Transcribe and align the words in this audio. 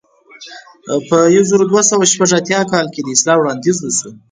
په 1.07 1.17
زر 1.49 1.61
دوه 1.71 1.81
سوه 1.89 2.05
شپږ 2.11 2.31
اتیا 2.39 2.59
کال 2.71 2.87
کې 2.93 3.01
د 3.03 3.07
اصلاح 3.15 3.37
وړاندیز 3.39 3.77
وشو. 3.81 4.09